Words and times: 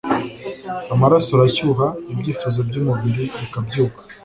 Amaraso 0.93 1.29
arashyuha 1.33 1.87
ibyifuzo 2.11 2.59
byumubiri 2.67 3.23
bikabyuka 3.39 3.99